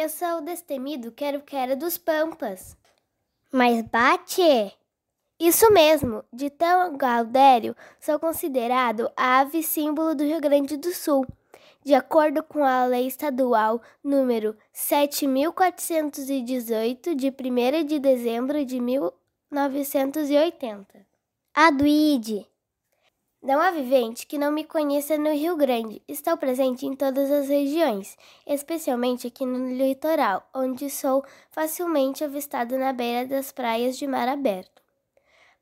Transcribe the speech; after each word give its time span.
eu 0.00 0.08
sou 0.08 0.38
o 0.38 0.40
destemido 0.40 1.12
quero-quero 1.12 1.76
dos 1.76 1.98
pampas. 1.98 2.74
Mas 3.52 3.82
bate? 3.82 4.72
Isso 5.38 5.70
mesmo, 5.70 6.24
de 6.32 6.48
tão 6.48 6.96
gaudério, 6.96 7.76
sou 8.00 8.18
considerado 8.18 9.12
a 9.16 9.40
ave 9.40 9.62
símbolo 9.62 10.14
do 10.14 10.24
Rio 10.24 10.40
Grande 10.40 10.78
do 10.78 10.90
Sul. 10.92 11.26
De 11.84 11.94
acordo 11.94 12.42
com 12.42 12.64
a 12.64 12.86
Lei 12.86 13.06
Estadual 13.06 13.82
número 14.02 14.56
7418, 14.72 17.14
de 17.14 17.28
1 17.28 17.84
de 17.86 17.98
dezembro 17.98 18.64
de 18.64 18.80
1980. 18.80 21.06
A 21.54 21.70
Duide. 21.70 22.46
Não 23.42 23.58
há 23.58 23.70
vivente 23.70 24.26
que 24.26 24.36
não 24.36 24.52
me 24.52 24.64
conheça 24.64 25.16
no 25.16 25.32
Rio 25.32 25.56
Grande. 25.56 26.02
Estou 26.06 26.36
presente 26.36 26.84
em 26.84 26.94
todas 26.94 27.30
as 27.30 27.48
regiões, 27.48 28.18
especialmente 28.46 29.28
aqui 29.28 29.46
no 29.46 29.74
litoral, 29.74 30.46
onde 30.54 30.90
sou 30.90 31.24
facilmente 31.50 32.22
avistado 32.22 32.76
na 32.76 32.92
beira 32.92 33.26
das 33.26 33.50
praias 33.50 33.96
de 33.96 34.06
mar 34.06 34.28
aberto. 34.28 34.82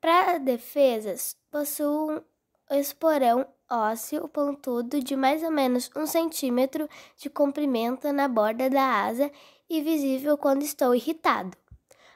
Para 0.00 0.38
defesas, 0.38 1.36
possuo 1.52 2.20
um 2.68 2.74
esporão 2.74 3.46
ósseo 3.70 4.26
pontudo 4.26 5.00
de 5.00 5.14
mais 5.14 5.44
ou 5.44 5.50
menos 5.52 5.88
um 5.94 6.04
centímetro 6.04 6.88
de 7.16 7.30
comprimento 7.30 8.12
na 8.12 8.26
borda 8.26 8.68
da 8.68 9.04
asa 9.04 9.30
e 9.70 9.80
visível 9.80 10.36
quando 10.36 10.62
estou 10.62 10.96
irritado. 10.96 11.56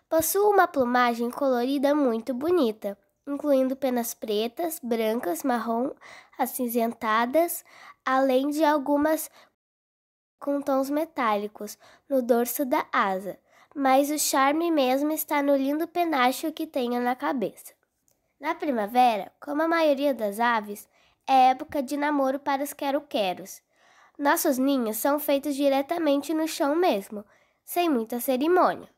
Possuo 0.09 0.51
uma 0.51 0.67
plumagem 0.67 1.31
colorida 1.31 1.95
muito 1.95 2.34
bonita, 2.34 2.98
incluindo 3.27 3.77
penas 3.77 4.15
pretas, 4.15 4.81
brancas, 4.83 5.43
marrom, 5.43 5.91
acinzentadas, 6.39 7.65
além 8.05 8.51
de 8.51 8.65
algumas 8.65 9.31
com 10.39 10.61
tons 10.61 10.91
metálicos 10.91 11.79
no 12.09 12.20
dorso 12.20 12.64
da 12.64 12.87
asa 12.92 13.39
mas 13.75 14.11
o 14.11 14.19
charme 14.19 14.70
mesmo 14.70 15.12
está 15.12 15.42
no 15.42 15.56
lindo 15.56 15.89
penacho 15.89 16.53
que 16.53 16.67
tenho 16.67 17.01
na 17.01 17.17
cabeça. 17.17 17.73
Na 18.39 18.55
primavera, 18.55 19.33
como 19.41 19.62
a 19.62 19.69
maioria 19.69 20.12
das 20.12 20.41
aves, 20.41 20.89
é 21.27 21.51
época 21.51 21.83
de 21.83 21.97
namoro 21.97 22.39
para 22.39 22.62
os 22.62 22.73
quero-queros. 22.73 23.62
Nossos 24.19 24.59
ninhos 24.59 24.97
são 24.97 25.19
feitos 25.19 25.55
diretamente 25.55 26.34
no 26.34 26.47
chão 26.47 26.75
mesmo, 26.75 27.25
sem 27.64 27.89
muita 27.89 28.20
cerimônia. 28.20 28.89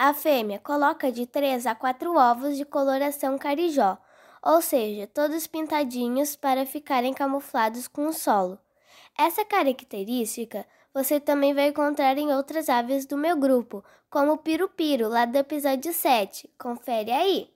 A 0.00 0.14
fêmea 0.14 0.60
coloca 0.60 1.10
de 1.10 1.26
três 1.26 1.66
a 1.66 1.74
quatro 1.74 2.16
ovos 2.16 2.56
de 2.56 2.64
coloração 2.64 3.36
carijó, 3.36 3.98
ou 4.40 4.62
seja, 4.62 5.08
todos 5.08 5.48
pintadinhos 5.48 6.36
para 6.36 6.64
ficarem 6.64 7.12
camuflados 7.12 7.88
com 7.88 8.06
o 8.06 8.12
solo. 8.12 8.60
Essa 9.18 9.44
característica 9.44 10.64
você 10.94 11.18
também 11.18 11.52
vai 11.52 11.70
encontrar 11.70 12.16
em 12.16 12.32
outras 12.32 12.68
aves 12.68 13.06
do 13.06 13.16
meu 13.16 13.36
grupo, 13.36 13.84
como 14.08 14.34
o 14.34 14.38
Piro-Piro, 14.38 15.08
lá 15.08 15.24
do 15.24 15.36
episódio 15.36 15.92
7. 15.92 16.48
Confere 16.56 17.10
aí! 17.10 17.52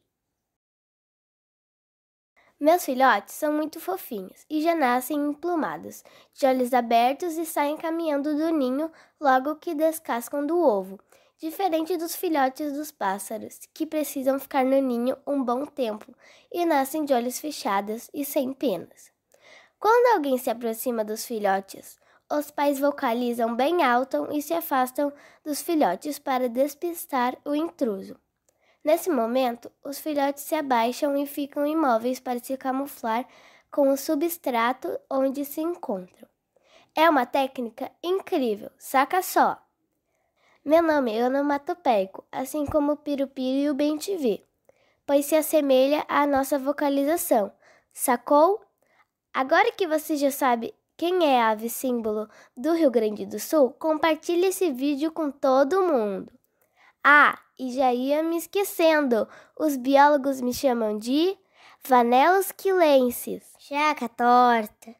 Meus 2.58 2.84
filhotes 2.84 3.36
são 3.36 3.52
muito 3.52 3.78
fofinhos 3.78 4.44
e 4.50 4.60
já 4.62 4.74
nascem 4.74 5.16
emplumados, 5.16 6.02
de 6.34 6.44
olhos 6.44 6.74
abertos 6.74 7.36
e 7.36 7.46
saem 7.46 7.76
caminhando 7.76 8.36
do 8.36 8.50
ninho 8.50 8.90
logo 9.20 9.54
que 9.56 9.76
descascam 9.76 10.44
do 10.44 10.58
ovo, 10.58 10.98
diferente 11.42 11.96
dos 11.96 12.14
filhotes 12.14 12.72
dos 12.72 12.92
pássaros, 12.92 13.68
que 13.74 13.84
precisam 13.84 14.38
ficar 14.38 14.64
no 14.64 14.80
ninho 14.80 15.16
um 15.26 15.42
bom 15.42 15.66
tempo 15.66 16.14
e 16.52 16.64
nascem 16.64 17.04
de 17.04 17.12
olhos 17.12 17.40
fechados 17.40 18.08
e 18.14 18.24
sem 18.24 18.52
penas. 18.52 19.10
Quando 19.76 20.14
alguém 20.14 20.38
se 20.38 20.48
aproxima 20.50 21.04
dos 21.04 21.26
filhotes, 21.26 21.98
os 22.30 22.52
pais 22.52 22.78
vocalizam 22.78 23.56
bem 23.56 23.82
alto 23.82 24.28
e 24.30 24.40
se 24.40 24.54
afastam 24.54 25.12
dos 25.44 25.60
filhotes 25.60 26.16
para 26.16 26.48
despistar 26.48 27.36
o 27.44 27.56
intruso. 27.56 28.16
Nesse 28.84 29.10
momento, 29.10 29.68
os 29.84 29.98
filhotes 29.98 30.44
se 30.44 30.54
abaixam 30.54 31.16
e 31.16 31.26
ficam 31.26 31.66
imóveis 31.66 32.20
para 32.20 32.38
se 32.38 32.56
camuflar 32.56 33.26
com 33.68 33.88
o 33.90 33.96
substrato 33.96 34.96
onde 35.10 35.44
se 35.44 35.60
encontram. 35.60 36.28
É 36.94 37.10
uma 37.10 37.26
técnica 37.26 37.90
incrível, 38.00 38.70
saca 38.78 39.20
só! 39.22 39.60
Meu 40.64 40.80
nome 40.80 41.12
é 41.12 41.26
onomatopeico, 41.26 42.24
assim 42.30 42.64
como 42.64 42.92
o 42.92 42.96
pirupiro 42.96 43.58
e 43.58 43.68
o 43.68 43.74
bem-te-ver, 43.74 44.46
pois 45.04 45.26
se 45.26 45.34
assemelha 45.34 46.04
à 46.08 46.24
nossa 46.24 46.56
vocalização. 46.56 47.52
Sacou? 47.92 48.60
Agora 49.34 49.72
que 49.72 49.88
você 49.88 50.16
já 50.16 50.30
sabe 50.30 50.72
quem 50.96 51.26
é 51.26 51.42
a 51.42 51.48
ave 51.48 51.68
símbolo 51.68 52.28
do 52.56 52.74
Rio 52.74 52.92
Grande 52.92 53.26
do 53.26 53.40
Sul, 53.40 53.72
compartilhe 53.72 54.46
esse 54.46 54.70
vídeo 54.70 55.10
com 55.10 55.32
todo 55.32 55.82
mundo. 55.82 56.32
Ah, 57.02 57.36
e 57.58 57.72
já 57.72 57.92
ia 57.92 58.22
me 58.22 58.36
esquecendo, 58.36 59.26
os 59.58 59.76
biólogos 59.76 60.40
me 60.40 60.54
chamam 60.54 60.96
de 60.96 61.36
Vanelos 61.84 62.52
quilenses. 62.52 63.42
Chaca 63.58 64.08
torta. 64.08 64.94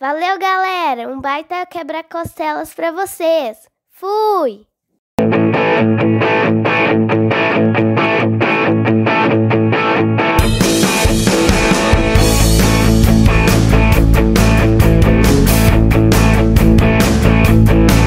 Valeu, 0.00 0.38
galera! 0.38 1.10
Um 1.10 1.20
baita 1.20 1.66
quebra-costelas 1.66 2.72
para 2.72 2.90
vocês. 2.90 3.68
Fui! 3.90 4.66
Thank 5.54 7.12
you. 7.12 7.23